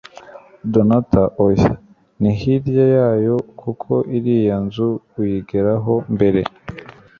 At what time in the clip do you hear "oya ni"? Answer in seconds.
1.45-2.31